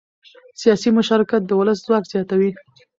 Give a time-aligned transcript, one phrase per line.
[0.61, 2.51] سیاسي مشارکت د ولس ځواک زیاتوي